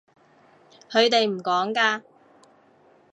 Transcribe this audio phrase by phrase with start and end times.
[0.89, 2.01] 佢哋唔趕㗎